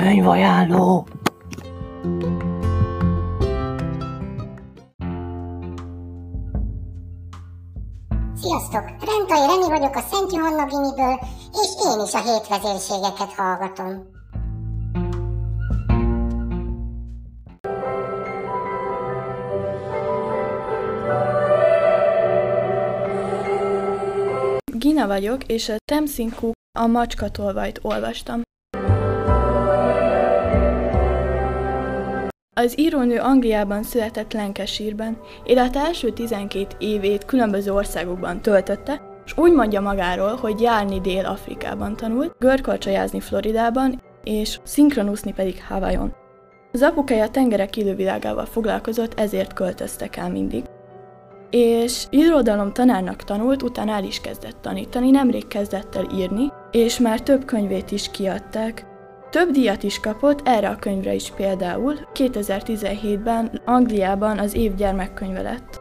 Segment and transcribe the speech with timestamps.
[0.00, 1.06] Könyvajánló!
[8.34, 8.84] Sziasztok!
[9.04, 11.18] Rentai Reni vagyok a Szent Johanna Gimiből,
[11.52, 14.08] és én is a hétvezérségeket hallgatom.
[24.72, 28.40] Gina vagyok, és a Temsin Cook a macskatolvajt olvastam.
[32.64, 39.80] Az írónő Angliában született Lancashire-ben, élete első 12 évét különböző országokban töltötte, és úgy mondja
[39.80, 46.14] magáról, hogy járni Dél-Afrikában tanult, görkorcsajázni Floridában, és szinkronuszni pedig Hawaiion.
[46.72, 50.64] Az apukája a tengerek élővilágával foglalkozott, ezért költöztek el mindig.
[51.50, 57.20] És irodalom tanárnak tanult, utána el is kezdett tanítani, nemrég kezdett el írni, és már
[57.20, 58.89] több könyvét is kiadták,
[59.30, 61.94] több díjat is kapott, erre a könyvre is például.
[62.14, 65.80] 2017-ben Angliában az év gyermekkönyve lett.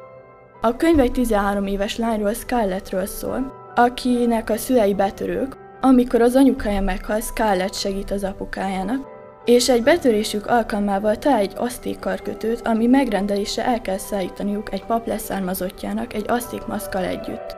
[0.61, 6.81] A könyv egy 13 éves lányról, Scarlettről szól, akinek a szülei betörők, amikor az anyukája
[6.81, 9.07] meghal, Scarlett segít az apukájának,
[9.45, 15.07] és egy betörésük alkalmával talál egy aszték karkötőt, ami megrendelése el kell szállítaniuk egy pap
[15.07, 17.57] leszármazottjának egy aszték maszkal együtt.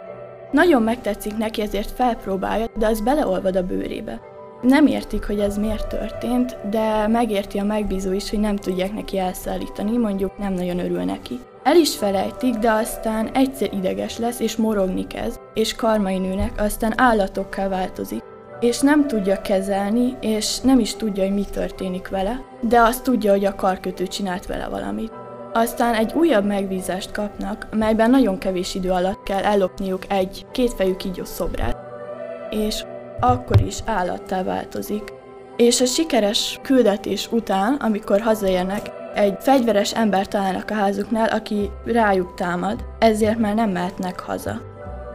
[0.51, 4.30] Nagyon megtetszik neki, ezért felpróbálja, de az beleolvad a bőrébe.
[4.61, 9.17] Nem értik, hogy ez miért történt, de megérti a megbízó is, hogy nem tudják neki
[9.17, 11.39] elszállítani, mondjuk nem nagyon örül neki.
[11.63, 16.93] El is felejtik, de aztán egyszer ideges lesz, és morogni kezd, és karmai nőnek, aztán
[16.95, 18.23] állatokká változik.
[18.59, 23.31] És nem tudja kezelni, és nem is tudja, hogy mi történik vele, de azt tudja,
[23.31, 25.11] hogy a karkötő csinált vele valamit.
[25.53, 31.23] Aztán egy újabb megbízást kapnak, melyben nagyon kevés idő alatt kell ellopniuk egy kétfejű kígyó
[31.23, 31.77] szobrát.
[32.49, 32.83] És
[33.21, 35.13] akkor is állattá változik.
[35.55, 42.33] És a sikeres küldetés után, amikor hazaérnek, egy fegyveres ember találnak a házuknál, aki rájuk
[42.33, 44.61] támad, ezért már nem mehetnek haza.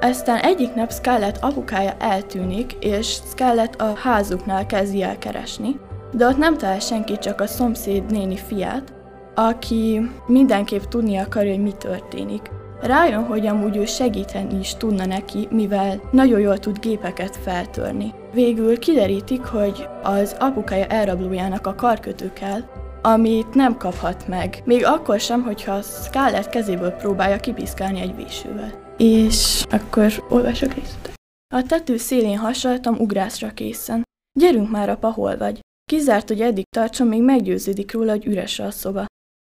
[0.01, 5.81] Aztán egyik nap Scarlett apukája eltűnik, és Scarlett a házuknál kezdi el keresni,
[6.13, 8.95] de ott nem talál senki, csak a szomszéd néni fiát,
[9.35, 12.51] aki mindenképp tudni akarja, hogy mi történik.
[12.81, 18.15] Rájön, hogy amúgy ő segíteni is tudna neki, mivel nagyon jól tud gépeket feltörni.
[18.33, 22.61] Végül kiderítik, hogy az apukája elrablójának a karkötő kell,
[23.03, 28.95] amit nem kaphat meg, még akkor sem, hogyha Scarlett kezéből próbálja kipiszkálni egy vésővel.
[28.97, 31.15] És akkor olvasok részletet.
[31.55, 34.03] A tető szélén hasaltam ugrásra készen.
[34.39, 35.61] Gyerünk már, apa, hol vagy?
[35.91, 39.05] Kizárt, hogy eddig tartson, még meggyőződik róla, hogy üres a szoba.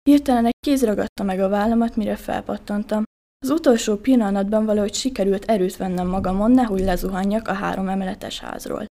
[0.10, 3.04] Hirtelen egy kéz ragadta meg a vállamat, mire felpattantam.
[3.46, 8.86] Az utolsó pillanatban valahogy sikerült erőt vennem magamon, nehogy lezuhanjak a három emeletes házról.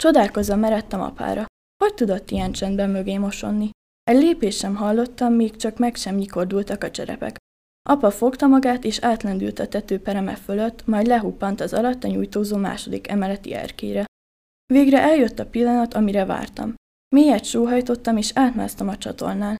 [0.00, 1.46] Csodálkozva meredtem apára.
[1.84, 3.70] Hogy tudott ilyen csendben mögé mosonni?
[4.04, 7.36] Egy lépés sem hallottam, míg csak meg sem nyikordultak a cserepek.
[7.88, 13.54] Apa fogta magát, és átlendült a tetőpereme fölött, majd lehuppant az alatta nyújtózó második emeleti
[13.54, 14.04] erkére.
[14.72, 16.74] Végre eljött a pillanat, amire vártam.
[17.14, 19.56] Mélyet sóhajtottam, és átmásztam a csatornán.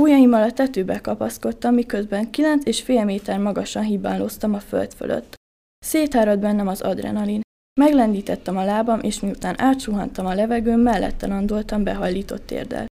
[0.00, 5.34] Ujjaimmal a tetőbe kapaszkodtam, miközben kilenc és fél méter magasan hibálóztam a föld fölött.
[5.78, 7.40] Szétárad bennem az adrenalin.
[7.80, 12.86] Meglendítettem a lábam, és miután átsuhantam a levegőn, mellette landoltam behajlított térdel.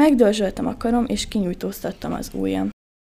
[0.00, 2.70] Megdörzsöltem a karom, és kinyújtóztattam az ujjam.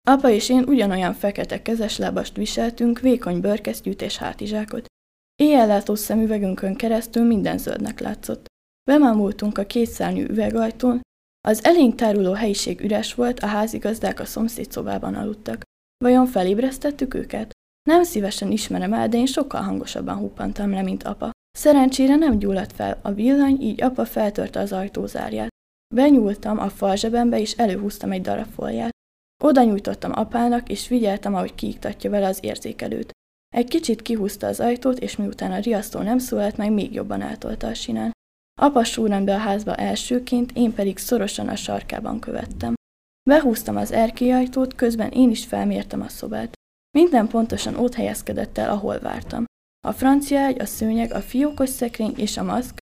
[0.09, 4.87] Apa és én ugyanolyan fekete kezeslábast viseltünk, vékony bőrkesztyűt és hátizsákot.
[5.35, 8.47] Éjjellátó szemüvegünkön keresztül minden zöldnek látszott.
[8.91, 11.01] Bemámultunk a kétszárnyú üvegajtón,
[11.49, 15.63] az elénk táruló helyiség üres volt, a házigazdák a szomszéd szobában aludtak.
[16.05, 17.51] Vajon felébresztettük őket?
[17.89, 21.31] Nem szívesen ismerem el, de én sokkal hangosabban huppantam le, mint apa.
[21.59, 25.49] Szerencsére nem gyulladt fel a villany, így apa feltörte az ajtózárját.
[25.95, 28.91] Benyúltam a falzsebembe, és előhúztam egy darab folját.
[29.45, 33.11] Oda nyújtottam apának, és figyeltem, ahogy kiiktatja vele az érzékelőt.
[33.55, 37.67] Egy kicsit kihúzta az ajtót, és miután a riasztó nem szólalt meg, még jobban eltolta
[37.67, 38.13] a sinán.
[38.63, 42.75] Apa súrant be a házba elsőként, én pedig szorosan a sarkában követtem.
[43.31, 46.53] Behúztam az erkélyajtót, közben én is felmértem a szobát.
[46.99, 49.45] Minden pontosan ott helyezkedett el, ahol vártam.
[49.87, 52.79] A francia ágy, a szőnyeg, a fiókos szekrény és a maszk.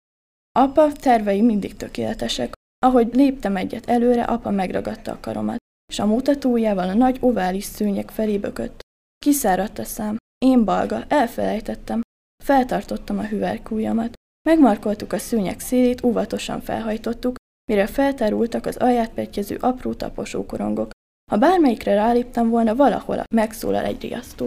[0.59, 2.53] Apa tervei mindig tökéletesek.
[2.87, 5.59] Ahogy léptem egyet előre, apa megragadta a karomat,
[5.93, 8.81] és a mutatójával a nagy ovális szőnyeg felé bökött.
[9.19, 10.17] Kiszáradt a szám.
[10.39, 12.01] Én balga, elfelejtettem.
[12.45, 14.15] Feltartottam a hüvelykújamat.
[14.49, 17.35] Megmarkoltuk a szőnyeg szélét, óvatosan felhajtottuk,
[17.71, 20.91] mire feltárultak az alját petjező apró taposó korongok.
[21.31, 24.47] Ha bármelyikre ráléptem volna, valahol megszólal egy riasztó.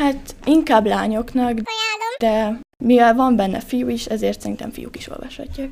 [0.00, 1.60] Hát inkább lányoknak,
[2.18, 5.70] de mivel van benne fiú is, ezért szerintem fiúk is olvashatják.